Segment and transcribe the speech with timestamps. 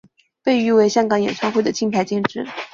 [0.41, 2.43] 被誉为香港演唱会的金牌监制。